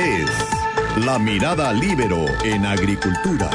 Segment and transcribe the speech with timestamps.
[0.00, 0.30] es
[1.04, 3.50] La Mirada Libero en Agricultura.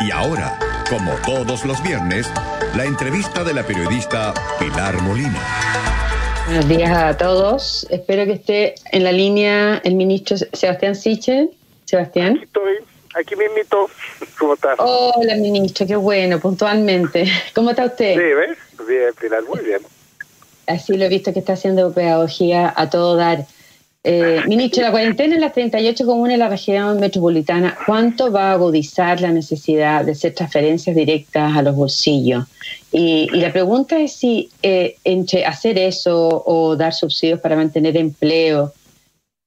[0.00, 0.58] Y ahora,
[0.88, 2.32] como todos los viernes,
[2.74, 5.38] la entrevista de la periodista Pilar Molina.
[6.46, 7.86] Buenos días a todos.
[7.90, 11.50] Espero que esté en la línea el ministro Sebastián Sichel.
[11.84, 12.36] Sebastián.
[12.36, 12.76] Aquí estoy,
[13.14, 13.90] aquí mismito.
[14.38, 14.76] ¿Cómo estás?
[14.78, 17.30] Hola, ministro, qué bueno, puntualmente.
[17.54, 18.14] ¿Cómo está usted?
[18.14, 18.58] Sí, ¿ves?
[18.88, 19.82] Bien, Pilar, muy bien.
[20.66, 23.44] Así lo he visto que está haciendo pedagogía a todo dar.
[24.06, 28.52] Eh, ministro, la cuarentena en las 38 comunas de la región metropolitana, ¿cuánto va a
[28.52, 32.44] agudizar la necesidad de hacer transferencias directas a los bolsillos?
[32.92, 38.74] Y, la pregunta es si eh, entre hacer eso o dar subsidios para mantener empleo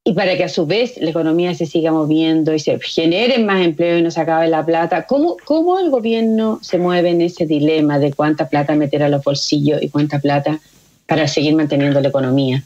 [0.03, 3.63] y para que a su vez la economía se siga moviendo y se generen más
[3.63, 7.45] empleo y no se acabe la plata, ¿cómo, cómo el gobierno se mueve en ese
[7.45, 10.59] dilema de cuánta plata meter a los bolsillos y cuánta plata
[11.05, 12.63] para seguir manteniendo la economía?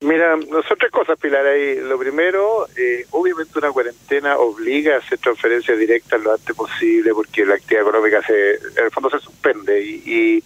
[0.00, 0.36] Mira,
[0.68, 1.46] son tres cosas, Pilar.
[1.46, 1.80] Ahí.
[1.80, 7.46] Lo primero, eh, obviamente una cuarentena obliga a hacer transferencias directas lo antes posible porque
[7.46, 9.82] la actividad económica se, en el fondo se suspende.
[9.82, 10.42] Y,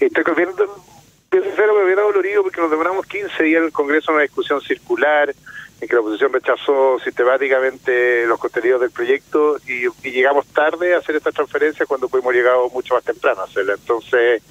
[0.00, 0.82] y, estoy confiando,
[1.30, 4.62] sincero, me hubiera dolorido porque nos demoramos 15 días en el Congreso en una discusión
[4.62, 5.34] circular
[5.80, 11.16] en que la oposición rechazó sistemáticamente los contenidos del proyecto y, llegamos tarde a hacer
[11.16, 13.74] esta transferencia cuando pudimos llegar mucho más temprano a hacerla.
[13.74, 14.42] Entonces,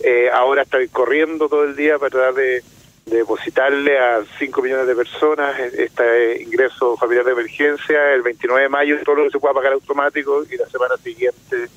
[0.00, 2.64] eh, ahora estoy corriendo todo el día para tratar de
[3.06, 8.96] depositarle a 5 millones de personas este ingreso familiar de emergencia el 29 de mayo,
[9.04, 11.68] todo lo que se pueda pagar automático y la semana siguiente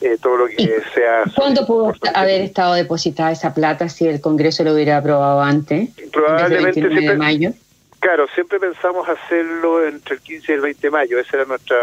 [0.00, 1.24] eh, todo lo que sea...
[1.34, 5.90] ¿Cuándo pudo haber estado depositada esa plata si el Congreso lo hubiera aprobado antes?
[6.12, 7.50] Probablemente el 29 de mayo.
[7.98, 11.76] Claro, siempre pensamos hacerlo entre el 15 y el 20 de mayo, ese era nuestra,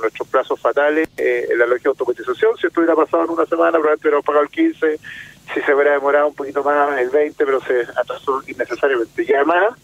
[0.00, 3.46] nuestros plazos fatales eh, en la lógica de automatización, si esto hubiera pasado en una
[3.46, 4.98] semana, probablemente hubiéramos pagado el 15,
[5.54, 9.24] si se hubiera demorado un poquito más el 20, pero se atrasó innecesariamente.
[9.26, 9.74] Y además,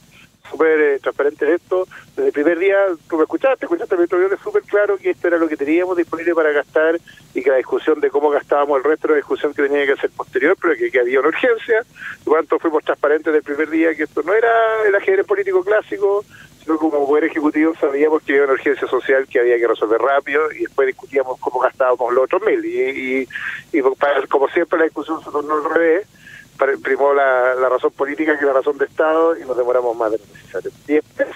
[0.51, 2.77] súper eh, transparente esto, desde el primer día,
[3.09, 6.35] tú me escuchaste, escuchaste, me es súper claro que esto era lo que teníamos disponible
[6.35, 6.99] para gastar
[7.35, 10.01] y que la discusión de cómo gastábamos el resto era la discusión que tenía que
[10.01, 11.85] ser posterior, pero que, había una urgencia.
[12.25, 14.49] cuanto fuimos transparentes desde el primer día que esto no era
[14.87, 16.25] el ajedrez político clásico,
[16.67, 20.63] como Poder Ejecutivo sabíamos que había una urgencia social que había que resolver rápido y
[20.63, 22.65] después discutíamos cómo gastábamos los otros mil.
[22.65, 23.29] Y,
[23.73, 23.81] y,
[24.29, 26.07] como siempre la discusión se tornó al revés,
[26.83, 30.19] primó la, la, razón política que la razón de Estado y nos demoramos más de
[30.19, 30.71] lo necesario.
[30.89, 31.29] Y después,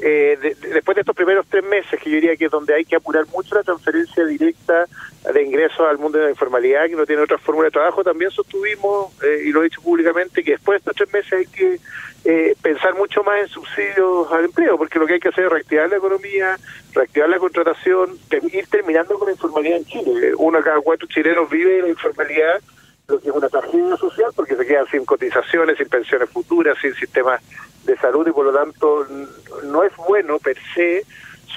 [0.00, 2.96] eh, después de estos primeros tres meses, que yo diría que es donde hay que
[2.96, 4.86] apurar mucho la transferencia directa
[5.32, 8.30] de ingresos al mundo de la informalidad, que no tiene otra fórmula de trabajo, también
[8.30, 11.80] sostuvimos, eh, y lo he dicho públicamente, que después de estos tres meses hay que
[12.24, 15.50] eh, pensar mucho más en subsidios al empleo, porque lo que hay que hacer es
[15.50, 16.58] reactivar la economía,
[16.94, 18.18] reactivar la contratación,
[18.52, 20.32] ir terminando con la informalidad en Chile.
[20.36, 22.60] Uno de cada cuatro chilenos vive en la informalidad,
[23.08, 26.94] lo que es una tragedia social, porque se quedan sin cotizaciones, sin pensiones futuras, sin
[26.94, 27.40] sistemas
[27.84, 29.06] de salud, y por lo tanto
[29.64, 31.04] no es bueno per se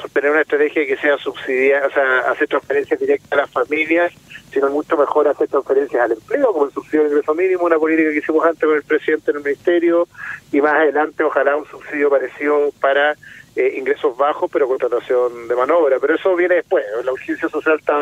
[0.10, 4.12] tener una estrategia que sea subsidiar, o sea, hacer transferencias directas a las familias,
[4.52, 8.10] sino mucho mejor hacer transferencias al empleo, como el subsidio de ingreso mínimo, una política
[8.12, 10.08] que hicimos antes con el presidente en el ministerio,
[10.52, 13.16] y más adelante ojalá un subsidio parecido para
[13.56, 15.98] eh, ingresos bajos, pero contratación de manobra.
[16.00, 18.00] Pero eso viene después, la urgencia social está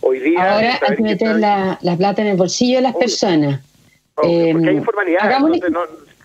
[0.00, 0.54] hoy día...
[0.54, 3.60] Ahora hay que meter la, plata en el bolsillo de las personas.
[4.14, 5.40] porque hay em, informalidad,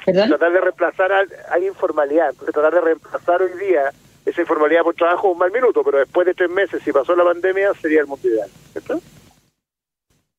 [0.04, 1.12] tratar de reemplazar,
[1.52, 3.92] hay informalidad, entonces tratar de reemplazar hoy día
[4.26, 7.24] esa informalidad por trabajo un mal minuto, pero después de tres meses, si pasó la
[7.24, 8.50] pandemia, sería el mundo ideal.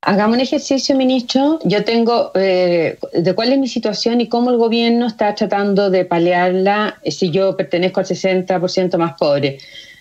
[0.05, 1.61] Hagamos un ejercicio, ministro.
[1.65, 6.05] Yo tengo eh, de cuál es mi situación y cómo el gobierno está tratando de
[6.05, 9.59] paliarla si yo pertenezco al 60% más pobre.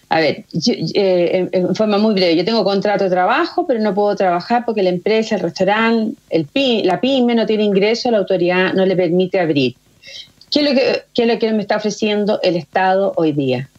[0.09, 0.43] A ver,
[0.93, 4.83] eh, en, forma muy breve, yo tengo contrato de trabajo, pero no puedo trabajar porque
[4.83, 6.47] la empresa, el restaurante, el
[6.83, 9.75] la pyme no tiene ingreso, la autoridad no le permite abrir.
[10.51, 13.69] ¿Qué es, lo que, ¿Qué es lo que me está ofreciendo el Estado hoy día?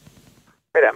[0.72, 0.94] Mira,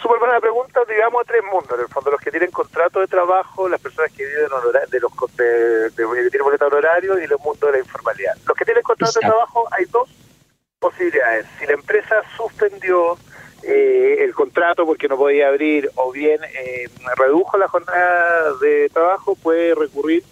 [0.00, 3.06] súper buena pregunta, digamos a tres mundos, en el fondo, los que tienen contrato de
[3.06, 4.44] trabajo, las personas que viven
[4.90, 8.34] de los de, que tienen boleto horario y los mundos de la informalidad.
[8.46, 10.08] Los que tienen contrato de trabajo hay dos
[10.78, 11.44] posibilidades.
[11.58, 13.18] Si la empresa suspendió
[13.64, 19.34] eh, el contrato porque no podía abrir o bien eh, redujo la jornada de trabajo,
[19.34, 20.24] puede recurrir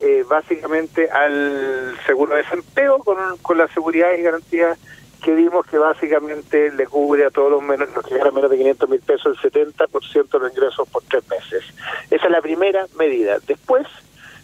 [0.00, 4.76] eh, básicamente al seguro de desempleo con, con la seguridad y garantía
[5.24, 8.58] que vimos que básicamente le cubre a todos los, menos, los que ganan menos de
[8.58, 11.64] 500 mil pesos el 70% de los ingresos por tres meses.
[12.10, 13.38] Esa es la primera medida.
[13.46, 13.86] Después,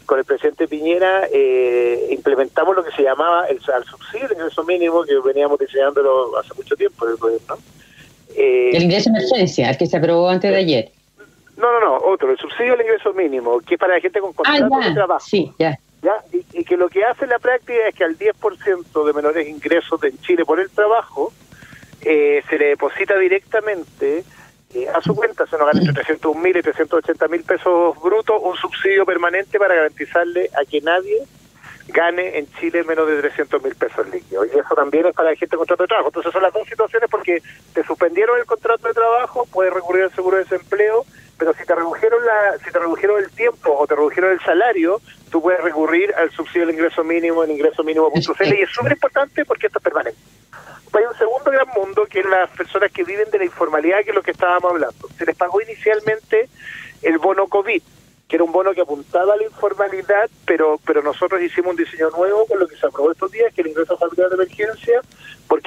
[0.06, 5.04] con el presidente Piñera, eh, implementamos lo que se llamaba el, subsidio de ingreso mínimo,
[5.04, 7.58] que veníamos diseñándolo hace mucho tiempo el gobierno.
[8.34, 10.92] Eh, el ingreso de emergencia, el que se aprobó antes de ayer.
[11.60, 14.32] No, no, no, otro, el subsidio del ingreso mínimo, que es para la gente con
[14.32, 15.24] contrato ah, de trabajo.
[15.24, 15.78] Sí, ya.
[16.32, 20.18] Y, que lo que hace la práctica es que al 10% de menores ingresos en
[20.20, 21.32] Chile por el trabajo,
[22.00, 24.24] eh, se le deposita directamente
[24.74, 28.40] eh, a su cuenta, se nos gana entre 301 mil y 380 mil pesos brutos,
[28.40, 31.26] un subsidio permanente para garantizarle a que nadie
[31.88, 34.46] gane en Chile menos de 300 mil pesos líquidos.
[34.54, 36.08] Y eso también es para la gente de contrato de trabajo.
[36.08, 37.42] Entonces son las dos situaciones porque
[37.74, 41.04] te suspendieron el contrato de trabajo, puedes recurrir al seguro de desempleo,
[41.40, 45.00] pero si te redujeron la, si te redujeron el tiempo o te redujeron el salario,
[45.30, 49.46] tú puedes recurrir al subsidio del ingreso mínimo en ingreso mínimo.cl y es súper importante
[49.46, 50.20] porque esto es permanente.
[50.92, 54.10] Hay un segundo gran mundo que es las personas que viven de la informalidad, que
[54.10, 55.08] es lo que estábamos hablando.
[55.16, 56.50] Se les pagó inicialmente
[57.00, 57.82] el bono COVID,
[58.28, 62.10] que era un bono que apuntaba a la informalidad, pero pero nosotros hicimos un diseño
[62.10, 65.00] nuevo con lo que se aprobó estos días, que el ingreso familiar de emergencia,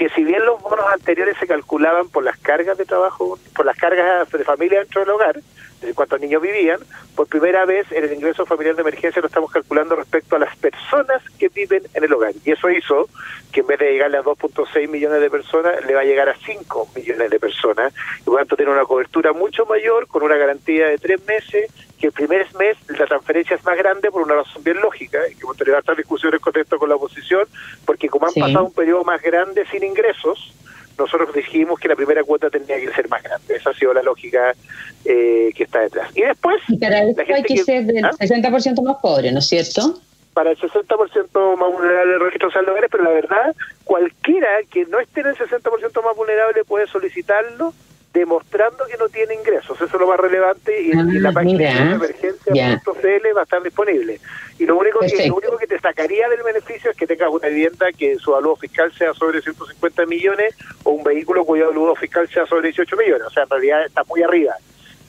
[0.04, 3.78] porque si bien los bonos anteriores se calculaban por las cargas de trabajo, por las
[3.78, 5.40] cargas de familia dentro del hogar,
[5.82, 6.80] de cuántos niños vivían,
[7.16, 10.40] por primera vez en el ingreso familiar de emergencia lo estamos calculando respecto a
[11.68, 12.34] que en el hogar.
[12.44, 13.10] Y eso hizo
[13.52, 16.36] que en vez de llegarle a 2.6 millones de personas, le va a llegar a
[16.36, 17.94] 5 millones de personas.
[18.22, 21.72] Y por lo tanto tiene una cobertura mucho mayor, con una garantía de tres meses,
[22.00, 25.36] que el primer mes la transferencia es más grande por una razón bien lógica, y
[25.36, 27.48] que tenido estas discusiones con esto con la oposición,
[27.86, 30.54] porque como han pasado un periodo más grande sin ingresos,
[30.98, 33.56] nosotros dijimos que la primera cuota tenía que ser más grande.
[33.56, 34.56] Esa ha sido la lógica
[35.06, 36.10] eh, que está detrás.
[36.16, 36.62] Y después...
[36.80, 38.82] para hay que, ser del 60% ¿ah?
[38.82, 40.00] más pobre, ¿no es cierto?
[40.34, 45.00] Para el 60% más vulnerable del registro de hogares, pero la verdad, cualquiera que no
[45.00, 47.74] esté en el 60% más vulnerable puede solicitarlo
[48.14, 49.76] demostrando que no tiene ingresos.
[49.76, 53.64] Eso es lo más relevante y, en la ah, página de emergencia.cl va a estar
[53.64, 54.20] disponible.
[54.60, 57.48] Y lo único, que, lo único que te sacaría del beneficio es que tengas una
[57.48, 62.30] vivienda que su valor fiscal sea sobre 150 millones o un vehículo cuyo valor fiscal
[62.30, 63.28] sea sobre 18 millones.
[63.28, 64.54] O sea, en realidad está muy arriba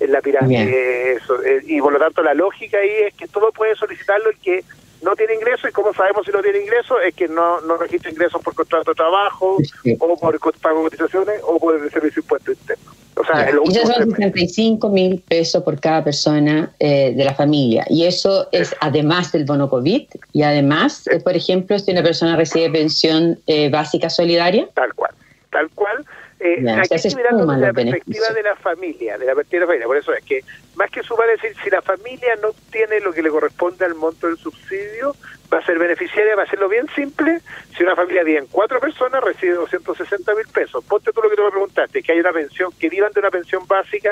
[0.01, 1.13] en la pirámide.
[1.13, 1.43] Eso.
[1.45, 4.65] Eh, y por lo tanto la lógica ahí es que todo puede solicitarlo el que
[5.05, 8.11] no tiene ingresos y como sabemos si no tiene ingresos es que no, no registra
[8.11, 9.59] ingresos por contrato de trabajo
[9.99, 12.91] o por pago de cotizaciones o por el servicio de impuesto interno.
[13.17, 13.49] O sea,
[13.87, 17.85] son 65 mil pesos por cada persona eh, de la familia.
[17.89, 20.03] Y eso es además del bono COVID
[20.33, 24.69] y además, eh, por ejemplo, si una persona recibe pensión eh, básica solidaria.
[24.75, 25.13] Tal cual,
[25.51, 26.05] tal cual.
[26.47, 29.67] Eh, hay que mirar desde la perspectiva de la familia, de la perspectiva de la
[29.67, 29.87] familia.
[29.87, 30.45] Por eso es que,
[30.75, 34.27] más que sumar, decir, si la familia no tiene lo que le corresponde al monto
[34.27, 35.17] del subsidio,
[35.51, 37.41] va a ser beneficiaria, va a hacerlo bien simple.
[37.75, 40.85] Si una familia en cuatro personas, recibe 260 mil pesos.
[40.85, 43.31] Ponte tú lo que tú me preguntaste, que hay una pensión, que vivan de una
[43.31, 44.11] pensión básica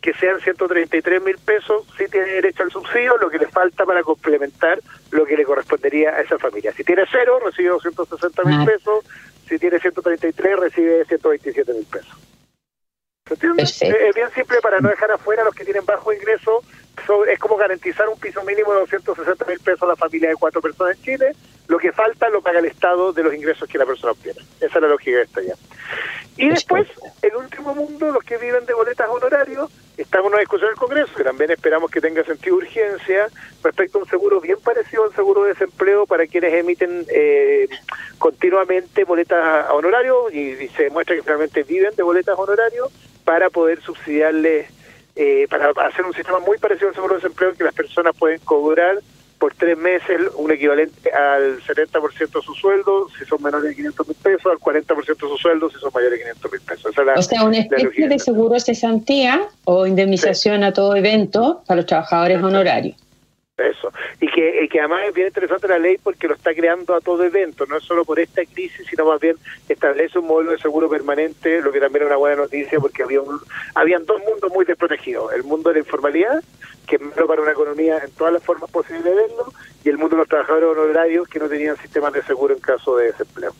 [0.00, 4.02] que sean 133 mil pesos, sí tiene derecho al subsidio, lo que le falta para
[4.02, 4.80] complementar
[5.12, 6.72] lo que le correspondería a esa familia.
[6.72, 9.04] Si tiene cero, recibe 260 mil pesos,
[9.48, 12.16] si tiene 133, recibe 127 mil pesos.
[13.26, 13.62] ¿Se entiende?
[13.62, 16.62] Es bien simple para no dejar afuera a los que tienen bajo ingreso
[17.28, 20.60] es como garantizar un piso mínimo de 260 mil pesos a la familia de cuatro
[20.60, 21.32] personas en Chile.
[21.68, 24.40] Lo que falta lo paga el Estado de los ingresos que la persona obtiene.
[24.60, 25.54] Esa es la lógica de esto ya.
[26.36, 26.88] Y después,
[27.20, 30.78] el último mundo, los que viven de boletas honorarios, estamos en una discusión en el
[30.78, 33.28] Congreso, que también esperamos que tenga sentido de urgencia,
[33.62, 37.68] respecto a un seguro bien parecido al seguro de desempleo para quienes emiten eh,
[38.18, 42.90] continuamente boletas a honorarios y, y se demuestra que realmente viven de boletas honorarios
[43.24, 44.68] para poder subsidiarles
[45.16, 48.38] eh, para hacer un sistema muy parecido al seguro de desempleo que las personas pueden
[48.40, 48.98] cobrar
[49.42, 54.06] por tres meses un equivalente al 70% de su sueldo, si son menores de 500
[54.06, 56.94] mil pesos, al 40% de su sueldo, si son mayores de 500 mil pesos.
[56.96, 61.86] o sea, una especie de seguro de cesantía o indemnización a todo evento para los
[61.86, 62.96] trabajadores honorarios.
[63.62, 63.92] Eso.
[64.20, 67.24] Y que, que además es bien interesante la ley porque lo está creando a todo
[67.24, 69.36] evento, no es solo por esta crisis, sino más bien
[69.68, 73.20] establece un modelo de seguro permanente, lo que también es una buena noticia porque había
[73.20, 73.40] un,
[73.74, 75.32] habían dos mundos muy desprotegidos.
[75.32, 76.42] El mundo de la informalidad,
[76.86, 79.52] que es malo para una economía en todas las formas posibles de verlo,
[79.84, 82.96] y el mundo de los trabajadores honorarios que no tenían sistemas de seguro en caso
[82.96, 83.52] de desempleo.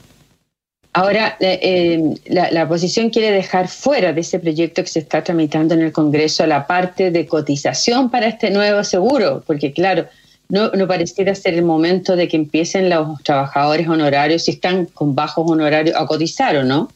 [0.95, 5.73] Ahora, eh, la, la, oposición quiere dejar fuera de ese proyecto que se está tramitando
[5.73, 10.07] en el Congreso la parte de cotización para este nuevo seguro, porque claro,
[10.51, 15.15] no, no pareciera ser el momento de que empiecen los trabajadores honorarios, si están con
[15.15, 16.91] bajos honorarios, a cotizar o no.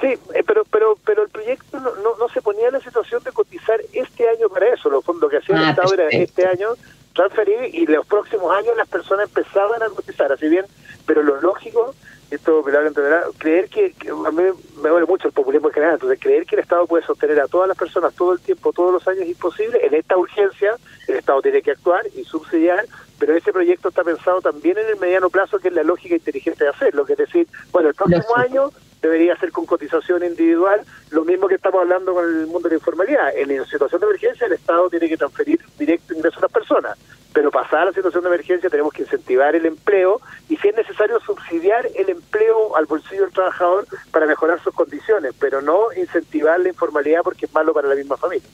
[0.00, 3.32] Sí, eh, pero pero pero el proyecto no, no, se ponía en la situación de
[3.32, 4.88] cotizar este año para eso.
[4.88, 6.68] Lo, lo que hacía el ah, Estado era este año
[7.12, 10.30] transferir y los próximos años las personas empezaban a cotizar.
[10.30, 10.66] Así bien,
[11.06, 11.92] pero lo lógico
[12.34, 14.42] esto entenderá, creer que, a mí
[14.82, 17.48] me duele mucho el populismo en general, entonces creer que el Estado puede sostener a
[17.48, 20.76] todas las personas todo el tiempo, todos los años es imposible, en esta urgencia
[21.08, 22.84] el Estado tiene que actuar y subsidiar,
[23.18, 26.64] pero ese proyecto está pensado también en el mediano plazo, que es la lógica inteligente
[26.64, 31.24] de hacerlo, que es decir, bueno, el próximo año debería ser con cotización individual, lo
[31.24, 34.54] mismo que estamos hablando con el mundo de la informalidad, en situación de emergencia el
[34.54, 36.98] Estado tiene que transferir directo ingreso a las personas,
[37.34, 41.20] pero pasada la situación de emergencia tenemos que incentivar el empleo y si es necesario
[41.20, 46.68] subsidiar el empleo al bolsillo del trabajador para mejorar sus condiciones, pero no incentivar la
[46.68, 48.48] informalidad porque es malo para la misma familia.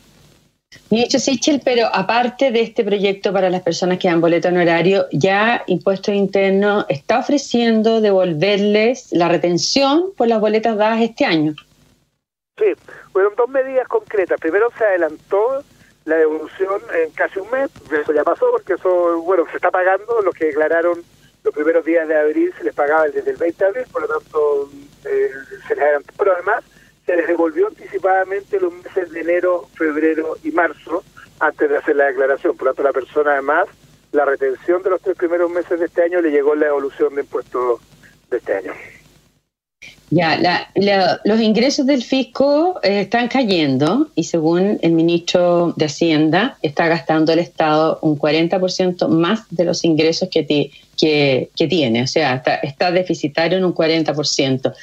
[0.89, 5.63] Ministro Sichel, pero aparte de este proyecto para las personas que dan boleto horario, ya
[5.67, 11.55] Impuestos Internos está ofreciendo devolverles la retención por las boletas dadas este año.
[12.57, 12.73] Sí,
[13.13, 14.41] fueron dos medidas concretas.
[14.41, 15.65] Primero se adelantó
[16.05, 20.21] la devolución en casi un mes, eso ya pasó porque eso, bueno, se está pagando,
[20.23, 21.03] los que declararon
[21.43, 24.09] los primeros días de abril se les pagaba desde el 20 de abril, por lo
[24.09, 24.71] tanto
[25.05, 25.31] eh,
[25.67, 26.65] se les adelantó, pero además
[27.07, 31.03] se les devolvió anticipadamente los meses de enero, febrero y marzo
[31.39, 33.69] antes de hacer la declaración, por lo tanto la persona además,
[34.13, 37.23] la retención de los tres primeros meses de este año le llegó la devolución de
[37.23, 37.81] impuestos
[38.31, 38.73] de este año.
[40.13, 40.69] Ya,
[41.25, 47.33] los ingresos del fisco eh, están cayendo y según el ministro de Hacienda está gastando
[47.33, 52.91] el Estado un 40% más de los ingresos que, que, tiene, o sea, está, está
[52.91, 54.75] deficitario en un 40%.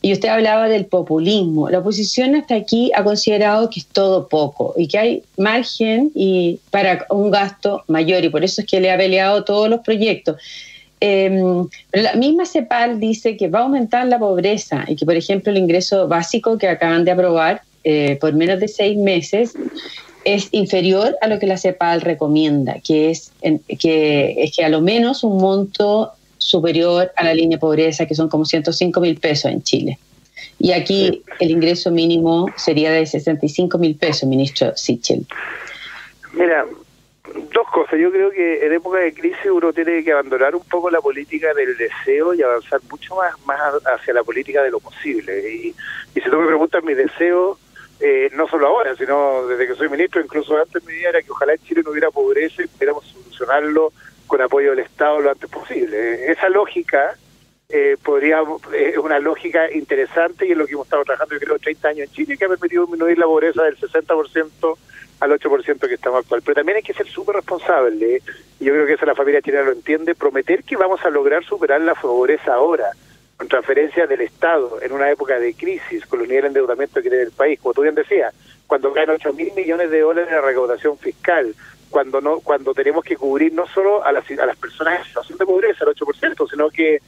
[0.00, 1.68] Y usted hablaba del populismo.
[1.68, 6.60] La oposición hasta aquí ha considerado que es todo poco y que hay margen y
[6.70, 10.36] para un gasto mayor y por eso es que le ha peleado todos los proyectos.
[11.00, 11.30] Eh,
[11.92, 15.58] la misma CEPAL dice que va a aumentar la pobreza y que, por ejemplo, el
[15.58, 19.54] ingreso básico que acaban de aprobar eh, por menos de seis meses
[20.24, 23.32] es inferior a lo que la CEPAL recomienda, que es,
[23.78, 28.14] que, es que a lo menos un monto superior a la línea de pobreza, que
[28.14, 29.98] son como 105 mil pesos en Chile.
[30.58, 35.24] Y aquí el ingreso mínimo sería de 65 mil pesos, ministro Sichel.
[36.32, 36.66] Mira,
[37.52, 37.98] Dos cosas.
[37.98, 41.52] Yo creo que en época de crisis uno tiene que abandonar un poco la política
[41.54, 45.50] del deseo y avanzar mucho más, más hacia la política de lo posible.
[45.50, 45.74] Y,
[46.14, 47.58] si tú me preguntas mi deseo,
[48.00, 51.30] eh, no solo ahora, sino desde que soy ministro, incluso antes mi idea era que
[51.30, 53.92] ojalá en Chile no hubiera pobreza y pudiéramos solucionarlo
[54.26, 56.30] con apoyo del Estado lo antes posible.
[56.30, 57.16] Esa lógica
[57.70, 58.42] eh, podría
[58.72, 62.08] es una lógica interesante y es lo que hemos estado trabajando yo creo 30 años
[62.08, 64.78] en Chile que ha permitido disminuir la pobreza del 60%
[65.20, 66.42] al 8% que estamos actual.
[66.42, 68.22] Pero también hay que ser súper responsable,
[68.60, 71.44] y yo creo que eso la familia chilena lo entiende, prometer que vamos a lograr
[71.44, 72.90] superar la pobreza ahora,
[73.36, 77.08] con transferencias del Estado en una época de crisis, con los niveles de endeudamiento que
[77.08, 78.34] tiene el país, como tú bien decías,
[78.66, 81.54] cuando caen 8 mil millones de dólares de recaudación fiscal,
[81.88, 85.38] cuando no cuando tenemos que cubrir no solo a las, a las personas en situación
[85.38, 86.98] de pobreza, el 8%, sino que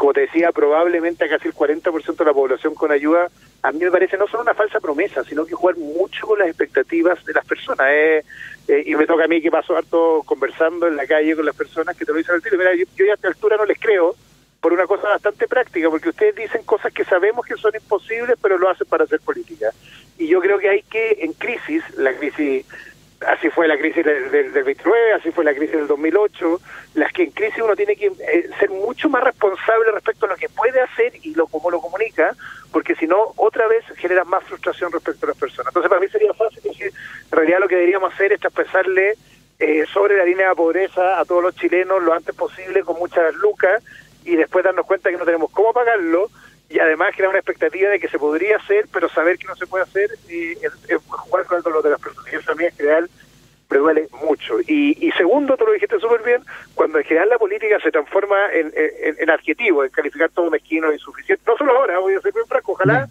[0.00, 3.28] como te decía, probablemente a casi el 40% de la población con ayuda,
[3.62, 6.48] a mí me parece no solo una falsa promesa, sino que jugar mucho con las
[6.48, 7.86] expectativas de las personas.
[7.90, 8.24] Eh,
[8.68, 11.56] eh, y me toca a mí que paso harto conversando en la calle con las
[11.56, 12.56] personas que te lo dicen al tiro.
[12.56, 14.14] Mira, yo, yo a esta altura no les creo
[14.60, 18.58] por una cosa bastante práctica, porque ustedes dicen cosas que sabemos que son imposibles, pero
[18.58, 19.70] lo hacen para hacer política.
[20.18, 22.66] Y yo creo que hay que, en crisis, la crisis
[23.26, 26.60] así fue la crisis del, del, 29, así fue la crisis del 2008,
[26.94, 30.36] las que en crisis uno tiene que eh, ser mucho más responsable respecto a lo
[30.36, 32.34] que puede hacer y lo cómo lo comunica,
[32.72, 35.68] porque si no, otra vez genera más frustración respecto a las personas.
[35.68, 36.92] Entonces, para mí sería fácil decir,
[37.30, 39.14] en realidad lo que deberíamos hacer es traspasarle
[39.58, 43.34] eh, sobre la línea de pobreza a todos los chilenos lo antes posible con muchas
[43.34, 43.82] lucas
[44.24, 46.30] y después darnos cuenta que no tenemos cómo pagarlo
[46.70, 49.66] y además crear una expectativa de que se podría hacer, pero saber que no se
[49.66, 50.54] puede hacer y
[51.08, 52.32] jugar con el dolor de las personas.
[52.32, 53.10] Y eso a mí en general
[53.68, 54.60] me duele mucho.
[54.60, 56.44] Y, y segundo, tú lo dijiste súper bien,
[56.76, 60.94] cuando en general la política se transforma en, en, adjetivo, en calificar todo mezquino e
[60.94, 63.08] insuficiente, no solo ahora, voy a ser bien franco, ojalá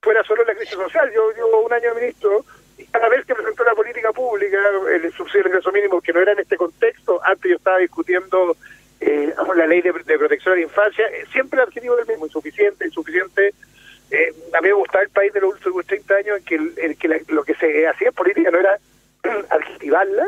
[0.00, 1.10] fuera solo la crisis social.
[1.14, 2.42] Yo llevo un año de ministro
[2.78, 4.58] y cada vez que presentó la política pública,
[4.94, 8.56] el subsidio de ingreso mínimo, que no era en este contexto, antes yo estaba discutiendo
[9.06, 12.86] eh, la ley de, protección de la infancia, eh, siempre el adjetivo del mismo, insuficiente,
[12.86, 13.54] insuficiente.
[14.10, 17.24] Eh, a mí me gustaba el país de los últimos 30 años en que, que
[17.28, 18.78] lo que se hacía en política no era
[19.50, 20.26] adjetivarla,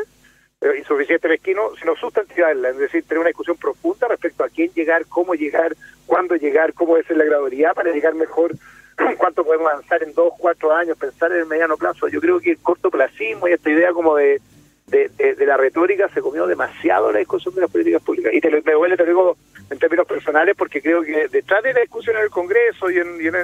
[0.61, 5.05] eh, insuficiente mezquino, sino sustantivarla, es decir, tener una discusión profunda respecto a quién llegar,
[5.07, 8.51] cómo llegar, cuándo llegar, cómo ser la gradualidad para llegar mejor,
[9.17, 12.07] cuánto podemos avanzar en dos, cuatro años, pensar en el mediano plazo.
[12.09, 14.39] Yo creo que el cortoplacismo y esta idea como de
[14.87, 18.33] de, de, la retórica se comió demasiado la discusión de las políticas públicas.
[18.33, 19.35] Y te me duele, te digo
[19.69, 23.21] en términos personales, porque creo que detrás de la discusión en el Congreso y en,
[23.21, 23.35] y en,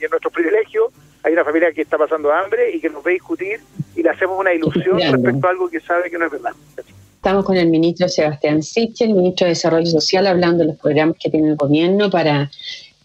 [0.00, 0.92] y en nuestro privilegio
[1.24, 3.60] hay una familia que está pasando hambre y que nos ve discutir
[3.96, 6.52] y le hacemos una ilusión respecto a algo que sabe que no es verdad.
[7.16, 11.16] Estamos con el ministro Sebastián Sichel, el ministro de Desarrollo Social, hablando de los programas
[11.20, 12.50] que tiene el gobierno para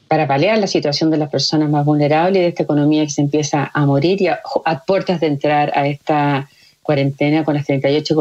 [0.08, 3.22] para paliar la situación de las personas más vulnerables y de esta economía que se
[3.22, 6.48] empieza a morir y a, a puertas de entrar a esta
[6.88, 8.16] cuarentena con las 38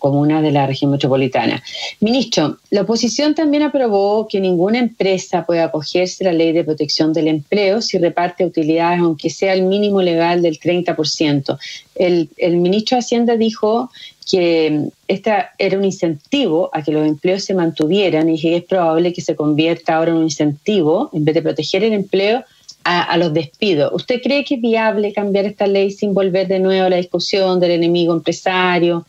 [0.00, 1.62] comunas de la región metropolitana.
[2.00, 7.12] Ministro, la oposición también aprobó que ninguna empresa pueda acogerse a la ley de protección
[7.12, 11.56] del empleo si reparte utilidades, aunque sea el mínimo legal del 30%.
[11.94, 13.88] El, el ministro de Hacienda dijo
[14.28, 19.12] que este era un incentivo a que los empleos se mantuvieran y que es probable
[19.12, 22.44] que se convierta ahora en un incentivo, en vez de proteger el empleo,
[22.88, 23.92] a, los despidos.
[23.92, 27.60] ¿Usted cree que es viable cambiar esta ley sin volver de nuevo a la discusión
[27.60, 29.04] del enemigo empresario,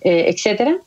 [0.00, 0.78] eh, etcétera?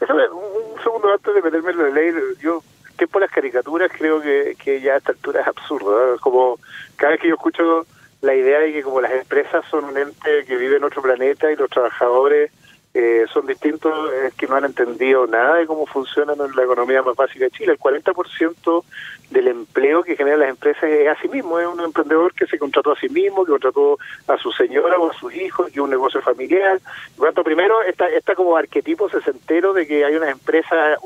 [0.00, 2.62] un segundo antes de meterme en la ley, yo
[2.96, 6.18] que por las caricaturas creo que, que ya a esta altura es absurdo.
[6.20, 6.58] Como
[6.96, 7.86] cada vez que yo escucho
[8.20, 11.50] la idea de que como las empresas son un ente que vive en otro planeta
[11.50, 12.50] y los trabajadores
[12.92, 17.14] eh, son distintos, es que no han entendido nada de cómo funciona la economía más
[17.14, 17.72] básica de Chile.
[17.72, 18.84] El 40%
[19.30, 22.58] del empleo que generan las empresas es a sí mismo, es un emprendedor que se
[22.58, 25.90] contrató a sí mismo, que contrató a su señora o a sus hijos, que un
[25.90, 26.80] negocio familiar.
[27.16, 30.98] Por tanto, primero, está, está como arquetipo sesentero de que hay unas empresas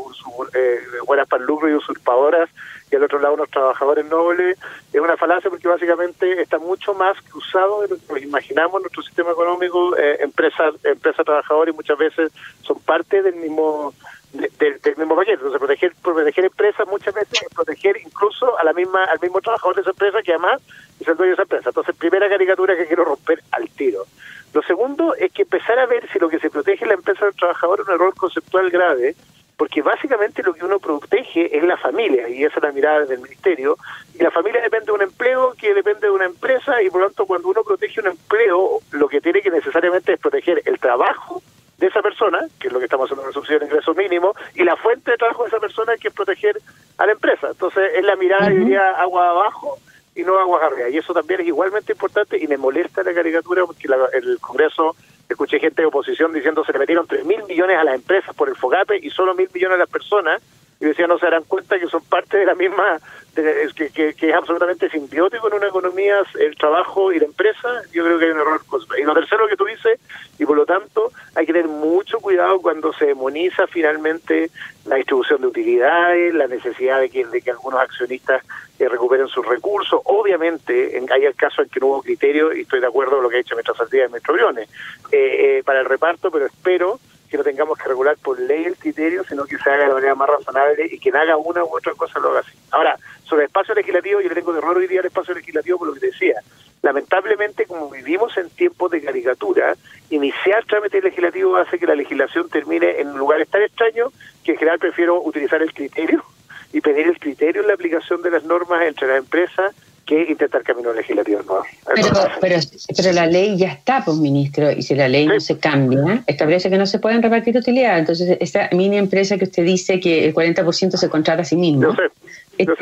[0.55, 2.49] eh, buenas para el lucro y usurpadoras
[2.91, 4.59] y al otro lado unos trabajadores nobles,
[4.93, 9.03] es una falacia porque básicamente está mucho más cruzado de lo que nos imaginamos nuestro
[9.03, 13.93] sistema económico, eh, empresas, empresas trabajadores muchas veces son parte del mismo
[14.35, 15.35] del mismo paquete.
[15.35, 19.77] Entonces, proteger, proteger empresas muchas veces es proteger incluso a la misma al mismo trabajador
[19.77, 20.61] de esa empresa que además
[21.01, 21.71] es el dueño de esa empresa.
[21.71, 24.05] Entonces, primera caricatura que quiero romper al tiro.
[24.53, 27.35] Lo segundo es que empezar a ver si lo que se protege la empresa del
[27.35, 29.17] trabajador es un error conceptual grave,
[29.57, 33.21] porque básicamente lo que uno protege es la familia, y esa es la mirada del
[33.21, 33.77] ministerio,
[34.15, 37.07] y la familia depende de un empleo que depende de una empresa, y por lo
[37.07, 41.43] tanto cuando uno protege un empleo, lo que tiene que necesariamente es proteger el trabajo
[41.79, 44.35] de esa persona, que es lo que estamos haciendo en la subsidio de ingreso mínimo,
[44.55, 46.61] y la fuente de trabajo de esa persona que es proteger
[46.99, 47.49] a la empresa.
[47.49, 49.79] Entonces es la mirada, diría, agua abajo
[50.15, 50.89] y no agua arriba.
[50.89, 54.95] Y eso también es igualmente importante y me molesta la caricatura porque el Congreso
[55.29, 58.49] escuché gente de oposición diciendo se le metieron tres mil millones a las empresas por
[58.49, 60.43] el FOGAPE y solo mil millones a las personas
[60.85, 63.01] y decían no se darán cuenta que son parte de la misma
[63.35, 67.83] que, que, es absolutamente simbiótico en una economía el trabajo y la empresa.
[67.93, 68.61] Yo creo que hay un error
[68.99, 69.99] y lo tercero que tú dices
[70.39, 74.51] y por lo tanto hay que tener mucho cuidado cuando se demoniza finalmente
[74.85, 78.45] la distribución de utilidades la necesidad de que, de algunos accionistas
[78.79, 80.01] eh, recuperen sus recursos.
[80.05, 83.23] Obviamente en, hay el caso en que no hubo criterio y estoy de acuerdo con
[83.23, 84.69] lo que ha dicho nuestra salida de Metro Briones.
[85.11, 87.01] Eh, eh, para el reparto pero espero
[87.35, 90.15] que no tengamos que regular por ley el criterio, sino que se haga de manera
[90.15, 92.57] más razonable y quien haga una u otra cosa lo haga así.
[92.71, 95.79] Ahora, sobre el espacio legislativo, yo le tengo de error hoy día el espacio legislativo
[95.79, 96.41] por lo que decía.
[96.83, 99.75] Lamentablemente, como vivimos en tiempos de caricatura,
[100.11, 104.13] iniciar trámite legislativo hace que la legislación termine en lugares tan extraños
[104.45, 106.23] que en general prefiero utilizar el criterio
[106.73, 110.63] y pedir el criterio en la aplicación de las normas entre las empresas que intentar
[110.63, 111.67] caminos legislativos nuevos.
[111.95, 112.09] Pero,
[112.41, 112.61] pero,
[112.97, 116.71] pero, la ley ya está, pues, ministro, y si la ley no se cambia, establece
[116.71, 118.01] que no se pueden repartir utilidades.
[118.01, 121.95] Entonces, esa mini empresa que usted dice que el 40% se contrata a sí mismo,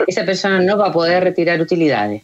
[0.06, 2.22] esa persona no va a poder retirar utilidades.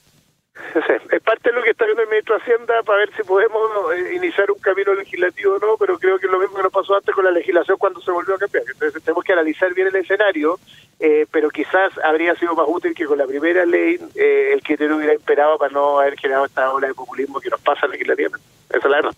[1.11, 3.61] Es parte de lo que está viendo el ministro de Hacienda para ver si podemos
[3.94, 6.72] eh, iniciar un camino legislativo o no, pero creo que es lo mismo que nos
[6.72, 8.64] pasó antes con la legislación cuando se volvió a cambiar.
[8.70, 10.59] Entonces tenemos que analizar bien el escenario,
[11.00, 14.96] eh, pero quizás habría sido más útil que con la primera ley eh, el criterio
[14.96, 18.46] hubiera imperado para no haber generado esta ola de populismo que nos pasa legislativamente.
[18.68, 19.12] Esa es la verdad.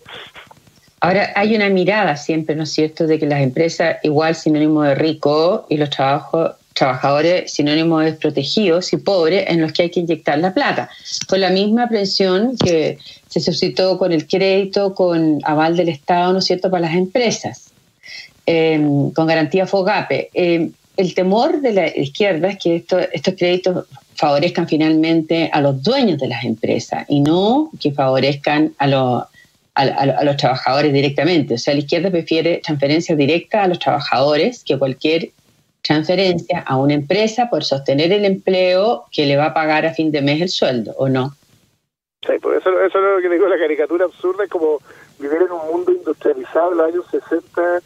[1.03, 4.93] Ahora, hay una mirada siempre, ¿no es cierto?, de que las empresas, igual sinónimo de
[4.93, 9.99] rico, y los trabajos trabajadores sinónimos de protegidos y pobres en los que hay que
[9.99, 10.89] inyectar la plata.
[11.27, 16.39] Fue la misma presión que se suscitó con el crédito, con aval del Estado, ¿no
[16.39, 17.71] es cierto?, para las empresas,
[18.45, 20.29] em, con garantía FOGAPE.
[20.33, 26.19] Em, el temor de la izquierda es que estos créditos favorezcan finalmente a los dueños
[26.19, 29.23] de las empresas y no que favorezcan a los,
[29.73, 31.55] a, los trabajadores directamente.
[31.55, 35.31] O sea, la izquierda prefiere transferencias directas a los trabajadores que cualquier
[35.81, 40.11] transferencia a una empresa por sostener el empleo que le va a pagar a fin
[40.11, 41.35] de mes el sueldo, ¿o no?
[42.25, 44.79] Sí, por eso, eso es lo que digo, la caricatura absurda, es como
[45.17, 47.81] vivir en un mundo industrializado en los años 60,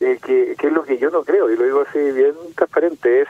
[0.00, 3.28] eh, que, es lo que yo no creo, y lo digo así bien transparente, es,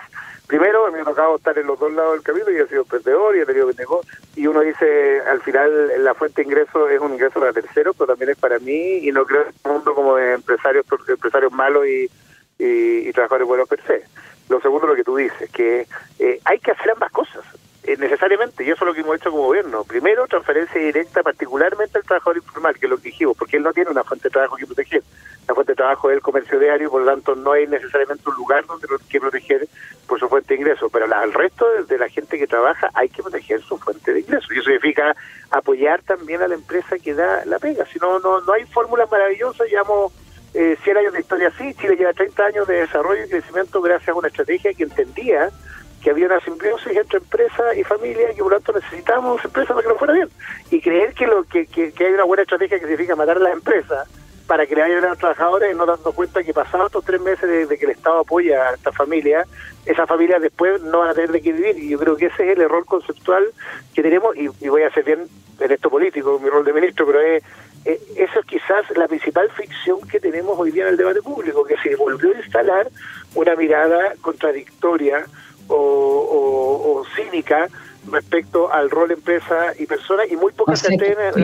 [0.48, 3.36] primero, me ha tocado estar en los dos lados del camino, y he sido perdedor
[3.36, 7.12] y he tenido negocio, y uno dice, al final, la fuente de ingreso es un
[7.12, 10.16] ingreso para terceros, pero también es para mí, y no creo en un mundo como
[10.16, 12.10] de empresarios, empresarios malos y
[12.58, 14.04] y, y trabajadores buenos per se.
[14.48, 15.86] Lo segundo, lo que tú dices, que
[16.18, 17.44] eh, hay que hacer ambas cosas,
[17.84, 19.84] eh, necesariamente, y eso es lo que hemos hecho como gobierno.
[19.84, 23.72] Primero, transferencia directa, particularmente al trabajador informal, que es lo que dijimos, porque él no
[23.72, 25.02] tiene una fuente de trabajo que proteger.
[25.46, 28.36] La fuente de trabajo es el comercio diario, por lo tanto, no hay necesariamente un
[28.36, 29.68] lugar donde que proteger
[30.06, 33.22] por su fuente de ingresos, pero al resto de, la gente que trabaja hay que
[33.22, 34.50] proteger su fuente de ingresos.
[34.50, 35.14] Y eso significa
[35.50, 37.86] apoyar también a la empresa que da la pega.
[37.86, 40.12] Si no, no, no hay fórmulas maravillosas, llevamos
[40.54, 44.08] eh, 100 años de historia así, Chile lleva 30 años de desarrollo y crecimiento gracias
[44.08, 45.50] a una estrategia que entendía
[46.02, 49.70] que había una simbiosis entre empresa y familia y que por lo tanto necesitábamos empresas
[49.70, 50.28] para que nos fuera bien.
[50.70, 53.52] Y creer que, lo que, que, hay una buena estrategia que significa matar a las
[53.52, 54.08] empresas
[54.46, 57.68] para que le vayan a los trabajadores, no dando cuenta que pasados estos tres meses
[57.68, 59.44] de, que el Estado apoya a esta familia,
[59.84, 61.78] esas familias después no van a tener de qué vivir.
[61.78, 63.44] Y yo creo que ese es el error conceptual
[63.94, 65.28] que tenemos, y, voy a hacer bien
[65.60, 67.42] en esto político, mi rol de ministro, pero es,
[67.84, 71.76] eso es quizás la principal ficción que tenemos hoy día en el debate público, que
[71.78, 72.88] se volvió a instalar
[73.34, 75.24] una mirada contradictoria
[75.68, 77.68] o, cínica
[78.10, 80.88] respecto al rol empresa y persona y muy pocas o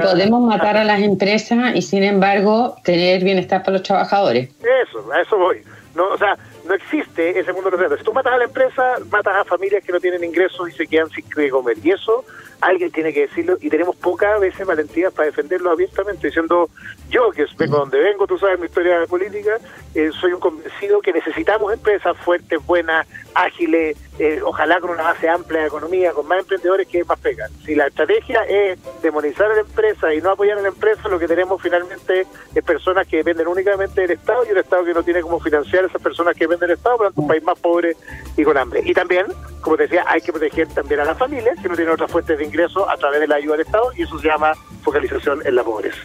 [0.01, 4.51] podemos matar a las empresas y sin embargo tener bienestar para los trabajadores.
[4.61, 5.63] Eso, a eso voy.
[5.95, 9.37] No, o sea, no existe ese mundo de Si tú matas a la empresa, matas
[9.37, 11.77] a familias que no tienen ingresos y se quedan sin comer.
[11.83, 12.25] Y eso
[12.61, 16.71] alguien tiene que decirlo y tenemos pocas veces valentías para defenderlo abiertamente, diciendo
[17.11, 19.59] yo, que vengo donde vengo, tú sabes mi historia política,
[19.95, 25.29] eh, soy un convencido que necesitamos empresas fuertes, buenas, ágiles, eh, ojalá con una base
[25.29, 27.51] amplia de economía, con más emprendedores que más pegan.
[27.65, 31.19] Si la estrategia es demonizar a la empresa y no apoyar a la empresa, lo
[31.19, 35.03] que tenemos finalmente es personas que dependen únicamente del Estado y un Estado que no
[35.03, 37.43] tiene como financiar a esas personas que dependen del Estado, por lo tanto un país
[37.43, 37.97] más pobre
[38.37, 38.83] y con hambre.
[38.85, 39.27] Y también,
[39.61, 42.39] como te decía, hay que proteger también a las familias que no tienen otras fuentes
[42.39, 45.55] de ingreso a través de la ayuda del Estado y eso se llama focalización en
[45.57, 45.99] la pobreza.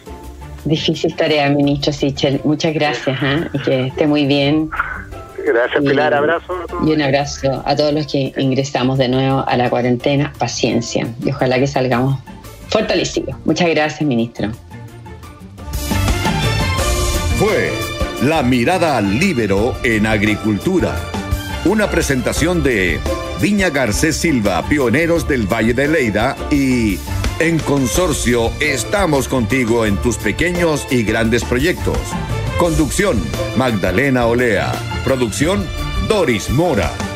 [0.64, 2.40] Difícil tarea, ministro Sichel.
[2.44, 3.48] Muchas gracias ¿eh?
[3.52, 4.70] y que esté muy bien.
[5.46, 6.14] Gracias, Pilar.
[6.14, 6.66] Abrazo.
[6.84, 10.32] Y un abrazo a todos los que ingresamos de nuevo a la cuarentena.
[10.38, 12.18] Paciencia y ojalá que salgamos
[12.68, 13.36] fortalecidos.
[13.44, 14.50] Muchas gracias, ministro.
[17.38, 17.72] Fue
[18.22, 20.94] La Mirada al Libero en Agricultura.
[21.64, 23.00] Una presentación de
[23.40, 26.98] Viña Garcés Silva, pioneros del Valle de Leida y
[27.38, 31.96] en Consorcio estamos contigo en tus pequeños y grandes proyectos.
[32.60, 33.18] Conducción,
[33.56, 34.70] Magdalena Olea.
[35.02, 35.64] Producción,
[36.10, 37.09] Doris Mora.